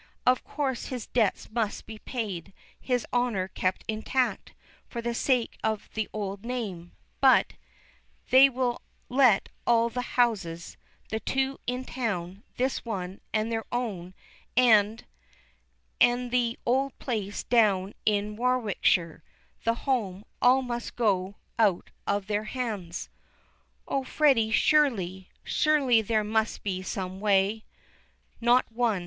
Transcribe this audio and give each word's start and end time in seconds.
Of 0.25 0.43
course 0.43 0.85
his 0.87 1.05
debts 1.05 1.51
must 1.51 1.85
be 1.85 1.99
paid, 1.99 2.53
his 2.79 3.05
honor 3.13 3.47
kept 3.49 3.83
intact, 3.87 4.53
for 4.89 4.99
the 4.99 5.13
sake 5.13 5.59
of 5.63 5.91
the 5.93 6.09
old 6.11 6.43
name, 6.43 6.93
but 7.19 7.53
they 8.31 8.49
will 8.49 8.81
let 9.09 9.49
all 9.67 9.89
the 9.91 10.01
houses, 10.17 10.75
the 11.09 11.19
two 11.19 11.59
in 11.67 11.85
town, 11.85 12.41
this 12.57 12.83
one, 12.83 13.21
and 13.31 13.51
their 13.51 13.63
own, 13.71 14.15
and 14.57 15.05
and 15.99 16.31
the 16.31 16.57
old 16.65 16.97
place 16.97 17.43
down 17.43 17.93
in 18.03 18.35
Warwickshire, 18.35 19.21
the 19.65 19.75
home, 19.85 20.25
all 20.41 20.63
must 20.63 20.95
go 20.95 21.35
out 21.59 21.91
of 22.07 22.25
their 22.25 22.45
hands." 22.45 23.11
"Oh, 23.87 24.03
Freddy, 24.03 24.49
surely 24.49 25.29
surely 25.43 26.01
there 26.01 26.23
must 26.23 26.63
be 26.63 26.81
some 26.81 27.19
way" 27.19 27.65
"Not 28.41 28.65
one. 28.71 28.99